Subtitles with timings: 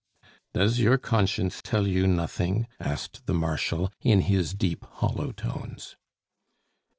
[0.55, 5.95] "Does your conscience tell you nothing?" asked the Marshal, in his deep, hollow tones.